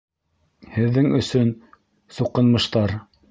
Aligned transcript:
Һеҙҙең 0.77 1.09
өсөн, 1.19 1.53
суҡынмыштар! 2.19 2.97